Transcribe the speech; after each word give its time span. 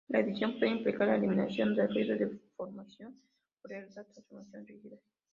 La 0.07 0.19
edición 0.21 0.57
puede 0.57 0.71
implicar 0.71 1.09
eliminación 1.09 1.75
de 1.75 1.85
ruido, 1.85 2.17
deformación 2.17 3.21
o 3.63 3.67
realizar 3.67 4.03
transformaciones 4.05 4.67
rígidas. 4.67 4.99